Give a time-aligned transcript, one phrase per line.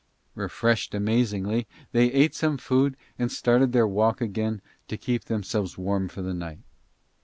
[0.33, 6.07] Refreshed amazingly they ate some food and started their walk again to keep themselves warm
[6.09, 6.57] for the night.